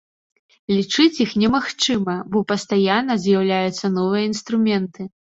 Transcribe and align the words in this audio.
Лічыць 0.75 1.21
іх 1.25 1.33
немагчыма, 1.41 2.15
бо 2.35 2.41
пастаянна 2.51 3.17
з'яўляюцца 3.25 3.85
новыя 3.99 4.23
інструменты. 4.31 5.01